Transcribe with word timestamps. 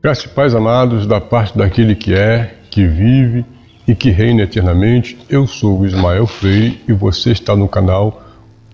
Graças 0.00 0.30
e 0.52 0.56
amados, 0.56 1.08
da 1.08 1.20
parte 1.20 1.58
daquele 1.58 1.92
que 1.96 2.14
é, 2.14 2.54
que 2.70 2.86
vive 2.86 3.44
e 3.86 3.96
que 3.96 4.10
reina 4.10 4.42
eternamente, 4.42 5.18
eu 5.28 5.44
sou 5.44 5.80
o 5.80 5.84
Ismael 5.84 6.24
Freire 6.24 6.80
e 6.86 6.92
você 6.92 7.32
está 7.32 7.56
no 7.56 7.66
canal 7.66 8.22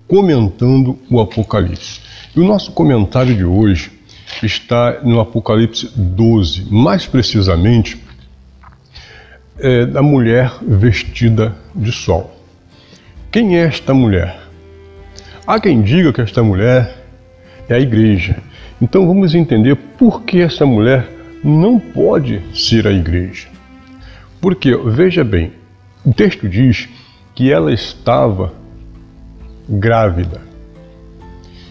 comentando 0.07 0.99
o 1.09 1.19
Apocalipse. 1.19 1.99
E 2.35 2.39
o 2.39 2.45
nosso 2.45 2.71
comentário 2.73 3.35
de 3.35 3.43
hoje 3.43 3.91
está 4.43 4.99
no 5.01 5.19
Apocalipse 5.19 5.91
12, 5.95 6.71
mais 6.71 7.07
precisamente 7.07 7.99
é, 9.57 9.83
da 9.83 10.03
mulher 10.03 10.53
vestida 10.61 11.55
de 11.73 11.91
sol. 11.91 12.39
Quem 13.31 13.57
é 13.57 13.61
esta 13.61 13.95
mulher? 13.95 14.41
Há 15.47 15.59
quem 15.59 15.81
diga 15.81 16.13
que 16.13 16.21
esta 16.21 16.43
mulher 16.43 17.03
é 17.67 17.73
a 17.73 17.79
igreja. 17.79 18.37
Então 18.79 19.07
vamos 19.07 19.33
entender 19.33 19.75
por 19.75 20.21
que 20.21 20.39
essa 20.39 20.67
mulher 20.67 21.14
não 21.45 21.79
pode 21.79 22.41
ser 22.55 22.87
a 22.87 22.91
igreja. 22.91 23.47
Porque, 24.41 24.75
veja 24.75 25.23
bem, 25.23 25.53
o 26.03 26.11
texto 26.11 26.49
diz 26.49 26.89
que 27.35 27.51
ela 27.51 27.71
estava 27.71 28.51
grávida. 29.69 30.41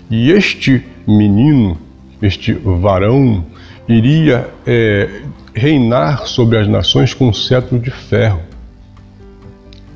E 0.08 0.30
este 0.30 0.84
menino, 1.06 1.76
este 2.22 2.52
varão, 2.52 3.44
iria 3.88 4.48
é, 4.64 5.22
reinar 5.52 6.26
sobre 6.26 6.58
as 6.58 6.68
nações 6.68 7.12
com 7.12 7.28
um 7.28 7.32
cetro 7.32 7.78
de 7.78 7.90
ferro. 7.90 8.42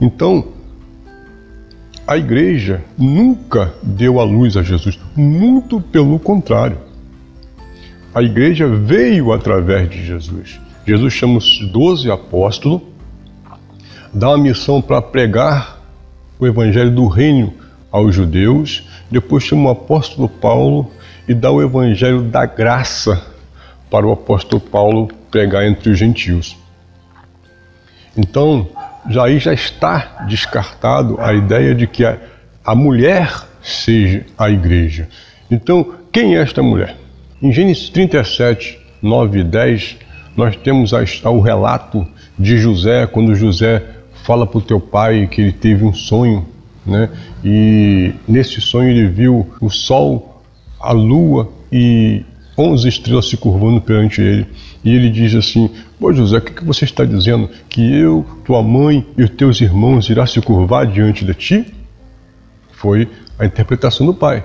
Então, 0.01 0.49
a 2.07 2.17
igreja 2.17 2.83
nunca 2.97 3.75
deu 3.83 4.19
a 4.19 4.25
luz 4.25 4.57
a 4.57 4.63
Jesus, 4.63 4.99
muito 5.15 5.81
pelo 5.81 6.19
contrário. 6.19 6.88
A 8.15 8.23
igreja 8.23 8.67
veio 8.67 9.33
através 9.33 9.89
de 9.91 10.05
Jesus. 10.05 10.59
Jesus 10.87 11.13
chama 11.13 11.39
os 11.39 11.61
doze 11.71 12.11
apóstolos, 12.11 12.81
dá 14.13 14.31
uma 14.31 14.39
missão 14.39 14.81
para 14.81 15.03
pregar 15.03 15.79
o 16.39 16.47
evangelho 16.47 16.91
do 16.91 17.07
reino 17.07 17.53
aos 17.93 18.15
judeus, 18.15 18.89
depois 19.11 19.45
chama 19.45 19.69
o 19.69 19.73
apóstolo 19.73 20.29
Paulo 20.29 20.91
e 21.29 21.35
dá 21.35 21.51
o 21.51 21.63
evangelho 21.63 22.23
da 22.23 22.47
graça 22.47 23.23
para 23.91 24.07
o 24.07 24.13
apóstolo 24.13 24.61
Paulo 24.61 25.09
pregar 25.31 25.67
entre 25.67 25.91
os 25.91 25.99
gentios. 25.99 26.57
Então, 28.17 28.69
já 29.09 29.29
já 29.39 29.53
está 29.53 30.25
descartado 30.27 31.21
a 31.21 31.33
ideia 31.35 31.75
de 31.75 31.87
que 31.87 32.05
a, 32.05 32.19
a 32.65 32.75
mulher 32.75 33.31
seja 33.63 34.25
a 34.37 34.49
igreja. 34.51 35.09
Então, 35.51 35.95
quem 36.11 36.37
é 36.37 36.41
esta 36.41 36.63
mulher? 36.63 36.97
Em 37.41 37.53
Gênesis 37.53 37.89
37, 37.91 38.81
9 39.01 39.39
e 39.39 39.45
10, 39.45 39.97
nós 40.37 40.57
temos 40.57 40.93
o 40.93 41.41
relato 41.41 42.05
de 42.37 42.59
José, 42.59 43.07
quando 43.07 43.33
José 43.33 43.81
fala 44.25 44.45
para 44.45 44.59
o 44.59 44.61
teu 44.61 44.81
pai 44.81 45.29
que 45.29 45.41
ele 45.41 45.53
teve 45.53 45.85
um 45.85 45.93
sonho, 45.93 46.45
né? 46.85 47.09
e 47.45 48.13
nesse 48.27 48.61
sonho 48.61 48.91
ele 48.91 49.07
viu 49.07 49.49
o 49.61 49.71
sol, 49.71 50.43
a 50.81 50.91
lua 50.91 51.49
e 51.71 52.25
onze 52.57 52.89
estrelas 52.89 53.29
se 53.29 53.37
curvando 53.37 53.81
perante 53.81 54.21
ele. 54.21 54.45
E 54.85 54.93
ele 54.93 55.09
diz 55.09 55.33
assim: 55.37 55.71
Pô, 56.01 56.13
José, 56.13 56.39
o 56.39 56.41
que, 56.41 56.53
que 56.53 56.65
você 56.65 56.85
está 56.85 57.05
dizendo? 57.05 57.49
Que 57.69 57.81
eu, 57.81 58.27
tua 58.45 58.65
mãe 58.65 59.07
e 59.17 59.23
os 59.23 59.31
teus 59.31 59.61
irmãos 59.61 60.11
irá 60.11 60.27
se 60.27 60.41
curvar 60.41 60.89
diante 60.89 61.25
de 61.25 61.35
ti? 61.35 61.67
Foi 62.73 63.09
a 63.39 63.47
interpretação 63.47 64.05
do 64.05 64.15
pai. 64.15 64.45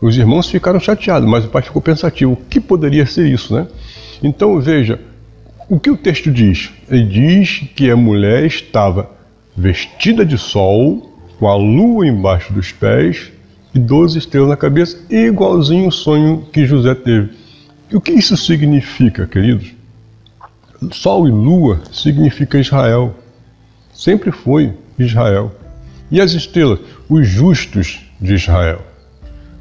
Os 0.00 0.16
irmãos 0.16 0.48
ficaram 0.48 0.80
chateados, 0.80 1.28
mas 1.28 1.44
o 1.44 1.48
pai 1.48 1.62
ficou 1.62 1.82
pensativo. 1.82 2.32
O 2.32 2.36
que 2.36 2.58
poderia 2.58 3.04
ser 3.04 3.26
isso, 3.26 3.54
né? 3.54 3.66
Então 4.22 4.58
veja, 4.60 4.98
o 5.68 5.78
que 5.78 5.90
o 5.90 5.96
texto 5.96 6.30
diz? 6.30 6.70
Ele 6.88 7.04
diz 7.04 7.64
que 7.76 7.90
a 7.90 7.96
mulher 7.96 8.44
estava 8.44 9.10
vestida 9.56 10.24
de 10.24 10.38
sol, 10.38 11.06
com 11.38 11.48
a 11.48 11.54
lua 11.54 12.06
embaixo 12.06 12.52
dos 12.52 12.72
pés 12.72 13.30
e 13.74 13.78
doze 13.78 14.18
estrelas 14.18 14.48
na 14.48 14.56
cabeça, 14.56 14.98
igualzinho 15.08 15.88
o 15.88 15.92
sonho 15.92 16.46
que 16.52 16.66
José 16.66 16.94
teve. 16.94 17.30
E 17.90 17.96
o 17.96 18.00
que 18.00 18.12
isso 18.12 18.36
significa, 18.36 19.26
queridos? 19.26 19.72
Sol 20.92 21.28
e 21.28 21.30
lua 21.30 21.80
significa 21.92 22.58
Israel. 22.58 23.14
Sempre 23.92 24.32
foi 24.32 24.72
Israel. 24.98 25.54
E 26.10 26.20
as 26.20 26.32
estrelas? 26.32 26.80
Os 27.08 27.28
justos 27.28 28.00
de 28.20 28.34
Israel. 28.34 28.89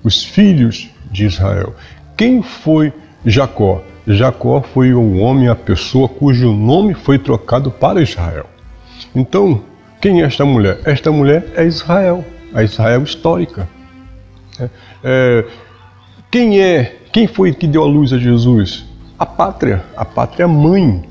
Os 0.04 0.24
filhos 0.24 0.90
de 1.12 1.26
Israel. 1.26 1.76
Quem 2.16 2.42
foi 2.42 2.94
Jacó? 3.26 3.82
Jacó 4.08 4.62
foi 4.62 4.94
o 4.94 5.18
homem, 5.18 5.48
a 5.48 5.56
pessoa 5.56 6.08
cujo 6.08 6.52
nome 6.54 6.94
foi 6.94 7.20
trocado 7.20 7.70
para 7.70 8.02
Israel. 8.02 8.46
Então, 9.16 9.62
quem 10.02 10.22
é 10.22 10.26
esta 10.26 10.46
mulher? 10.46 10.80
Esta 10.86 11.12
mulher 11.12 11.46
é 11.56 11.66
Israel, 11.66 12.24
a 12.54 12.64
Israel 12.64 13.04
histórica. 13.04 13.68
É, 14.60 14.70
é, 15.04 15.46
quem 16.32 16.60
é 16.60 17.00
quem 17.12 17.26
foi 17.26 17.54
que 17.54 17.68
deu 17.68 17.84
a 17.84 17.88
luz 17.88 18.14
a 18.14 18.18
Jesus? 18.18 18.86
A 19.18 19.26
pátria, 19.26 19.84
a 19.98 20.06
pátria 20.06 20.48
mãe. 20.48 21.04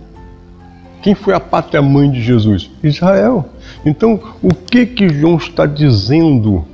Quem 1.02 1.14
foi 1.14 1.34
a 1.34 1.40
pátria 1.40 1.82
mãe 1.82 2.10
de 2.10 2.22
Jesus? 2.22 2.70
Israel. 2.82 3.48
Então, 3.84 4.20
o 4.40 4.54
que 4.54 4.86
que 4.86 5.08
João 5.08 5.36
está 5.36 5.66
dizendo 5.66 6.64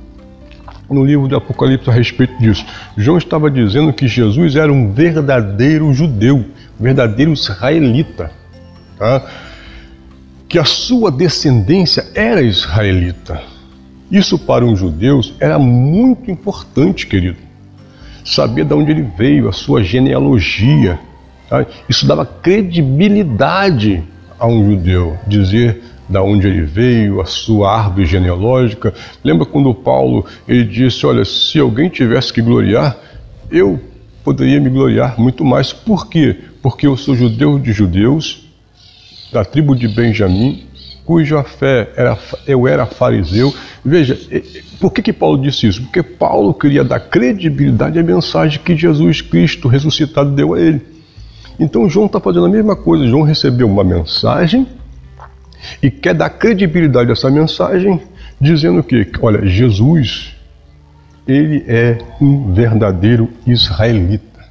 no 0.89 1.03
livro 1.03 1.27
do 1.27 1.35
Apocalipse 1.35 1.89
a 1.89 1.93
respeito 1.93 2.37
disso? 2.39 2.65
João 2.97 3.17
estava 3.17 3.49
dizendo 3.49 3.91
que 3.93 4.07
Jesus 4.07 4.55
era 4.55 4.71
um 4.71 4.91
verdadeiro 4.91 5.93
judeu, 5.93 6.45
verdadeiro 6.79 7.33
israelita, 7.33 8.31
tá? 8.97 9.25
que 10.47 10.59
a 10.59 10.65
sua 10.65 11.11
descendência 11.11 12.05
era 12.13 12.41
israelita. 12.41 13.41
Isso 14.11 14.37
para 14.37 14.65
os 14.65 14.79
judeus 14.79 15.33
era 15.39 15.57
muito 15.57 16.29
importante, 16.29 17.07
querido 17.07 17.45
saber 18.25 18.65
de 18.65 18.73
onde 18.73 18.91
ele 18.91 19.03
veio, 19.03 19.47
a 19.47 19.53
sua 19.53 19.83
genealogia. 19.83 20.99
Tá? 21.47 21.65
Isso 21.87 22.07
dava 22.07 22.25
credibilidade 22.25 24.03
a 24.39 24.47
um 24.47 24.71
judeu, 24.71 25.17
dizer 25.27 25.81
da 26.07 26.21
onde 26.21 26.47
ele 26.47 26.61
veio, 26.61 27.21
a 27.21 27.25
sua 27.25 27.71
árvore 27.77 28.05
genealógica. 28.05 28.93
Lembra 29.23 29.45
quando 29.45 29.73
Paulo 29.73 30.25
ele 30.47 30.63
disse: 30.63 31.05
Olha, 31.05 31.25
se 31.25 31.59
alguém 31.59 31.89
tivesse 31.89 32.31
que 32.31 32.41
gloriar, 32.41 32.97
eu 33.49 33.79
poderia 34.23 34.59
me 34.59 34.69
gloriar 34.69 35.19
muito 35.19 35.43
mais. 35.43 35.73
Por 35.73 36.07
quê? 36.07 36.37
Porque 36.61 36.87
eu 36.87 36.95
sou 36.97 37.15
judeu 37.15 37.59
de 37.59 37.71
judeus, 37.71 38.47
da 39.31 39.43
tribo 39.43 39.75
de 39.75 39.87
Benjamim, 39.87 40.63
cuja 41.05 41.43
fé 41.43 41.91
era, 41.95 42.17
eu 42.47 42.67
era 42.67 42.85
fariseu. 42.85 43.53
Veja, 43.83 44.17
por 44.79 44.91
que, 44.91 45.01
que 45.01 45.13
Paulo 45.13 45.41
disse 45.41 45.67
isso? 45.67 45.81
Porque 45.83 46.01
Paulo 46.01 46.53
queria 46.53 46.83
dar 46.83 46.99
credibilidade 46.99 47.99
à 47.99 48.03
mensagem 48.03 48.59
que 48.59 48.75
Jesus 48.75 49.21
Cristo 49.21 49.67
ressuscitado 49.67 50.31
deu 50.31 50.53
a 50.53 50.59
ele. 50.59 50.81
Então 51.59 51.87
João 51.87 52.07
está 52.07 52.19
fazendo 52.19 52.45
a 52.47 52.49
mesma 52.49 52.75
coisa. 52.75 53.07
João 53.07 53.23
recebeu 53.23 53.67
uma 53.67 53.83
mensagem 53.83 54.67
e 55.81 55.89
quer 55.89 56.13
dar 56.13 56.29
credibilidade 56.29 57.09
a 57.09 57.13
essa 57.13 57.29
mensagem, 57.29 58.01
dizendo 58.39 58.83
que, 58.83 59.09
olha, 59.21 59.45
Jesus, 59.45 60.35
ele 61.27 61.63
é 61.67 61.97
um 62.21 62.53
verdadeiro 62.53 63.29
israelita. 63.45 64.45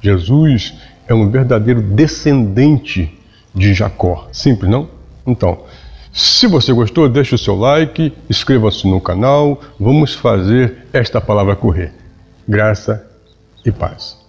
Jesus 0.00 0.74
é 1.08 1.14
um 1.14 1.30
verdadeiro 1.30 1.80
descendente 1.80 3.12
de 3.54 3.74
Jacó. 3.74 4.28
Simples, 4.32 4.70
não? 4.70 4.88
Então, 5.26 5.64
se 6.12 6.46
você 6.46 6.72
gostou, 6.72 7.08
deixe 7.08 7.34
o 7.34 7.38
seu 7.38 7.56
like, 7.56 8.12
inscreva-se 8.30 8.86
no 8.88 9.00
canal, 9.00 9.60
vamos 9.78 10.14
fazer 10.14 10.86
esta 10.92 11.20
palavra 11.20 11.56
correr. 11.56 11.92
Graça 12.48 13.06
e 13.64 13.72
paz. 13.72 14.25